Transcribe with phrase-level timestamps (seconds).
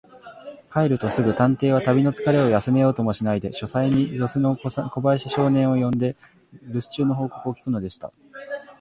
[0.73, 6.15] 帰るとすぐ、探偵は旅のつかれを休めようともしないで、書斎に助手の小林少年を呼んで、
[6.63, 8.11] るす中の報告を聞くのでした。